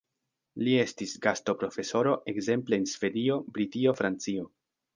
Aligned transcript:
Li 0.67 0.71
estis 0.83 1.13
gastoprofesoro 1.25 2.15
ekzemple 2.35 2.81
en 2.83 2.89
Svedio, 2.95 3.39
Britio, 3.59 3.97
Francio. 4.03 4.51